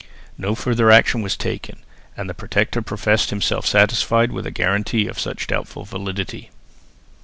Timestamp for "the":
2.27-2.33